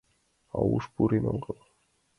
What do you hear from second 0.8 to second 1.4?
пурен